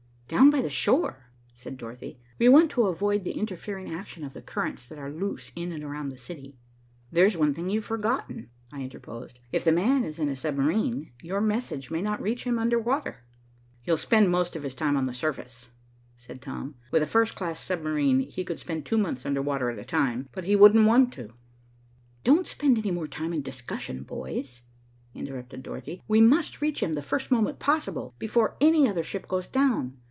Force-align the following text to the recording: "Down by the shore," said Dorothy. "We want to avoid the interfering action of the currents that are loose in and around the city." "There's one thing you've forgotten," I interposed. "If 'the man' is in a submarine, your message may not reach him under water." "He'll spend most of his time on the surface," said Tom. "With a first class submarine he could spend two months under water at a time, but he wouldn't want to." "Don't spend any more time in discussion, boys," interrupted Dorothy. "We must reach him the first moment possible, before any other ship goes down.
"Down 0.27 0.49
by 0.49 0.61
the 0.61 0.69
shore," 0.69 1.25
said 1.53 1.75
Dorothy. 1.75 2.17
"We 2.39 2.47
want 2.47 2.71
to 2.71 2.85
avoid 2.87 3.25
the 3.25 3.33
interfering 3.37 3.93
action 3.93 4.23
of 4.23 4.31
the 4.31 4.41
currents 4.41 4.85
that 4.85 4.97
are 4.97 5.11
loose 5.11 5.51
in 5.57 5.73
and 5.73 5.83
around 5.83 6.07
the 6.07 6.17
city." 6.17 6.57
"There's 7.11 7.35
one 7.35 7.53
thing 7.53 7.69
you've 7.69 7.83
forgotten," 7.83 8.49
I 8.71 8.81
interposed. 8.81 9.41
"If 9.51 9.65
'the 9.65 9.73
man' 9.73 10.05
is 10.05 10.19
in 10.19 10.29
a 10.29 10.35
submarine, 10.37 11.11
your 11.21 11.41
message 11.41 11.91
may 11.91 12.01
not 12.01 12.21
reach 12.21 12.45
him 12.45 12.57
under 12.57 12.79
water." 12.79 13.25
"He'll 13.81 13.97
spend 13.97 14.29
most 14.29 14.55
of 14.55 14.63
his 14.63 14.73
time 14.73 14.95
on 14.95 15.05
the 15.05 15.13
surface," 15.13 15.67
said 16.15 16.41
Tom. 16.41 16.75
"With 16.91 17.03
a 17.03 17.07
first 17.07 17.35
class 17.35 17.59
submarine 17.59 18.21
he 18.21 18.45
could 18.45 18.57
spend 18.57 18.85
two 18.85 18.97
months 18.97 19.25
under 19.25 19.41
water 19.41 19.69
at 19.69 19.79
a 19.79 19.83
time, 19.83 20.29
but 20.31 20.45
he 20.45 20.55
wouldn't 20.55 20.87
want 20.87 21.11
to." 21.15 21.33
"Don't 22.23 22.47
spend 22.47 22.77
any 22.77 22.91
more 22.91 23.05
time 23.07 23.33
in 23.33 23.41
discussion, 23.41 24.03
boys," 24.03 24.61
interrupted 25.13 25.61
Dorothy. 25.61 26.01
"We 26.07 26.21
must 26.21 26.61
reach 26.61 26.81
him 26.81 26.93
the 26.93 27.01
first 27.01 27.31
moment 27.31 27.59
possible, 27.59 28.15
before 28.17 28.55
any 28.61 28.87
other 28.87 29.03
ship 29.03 29.27
goes 29.27 29.45
down. 29.47 29.97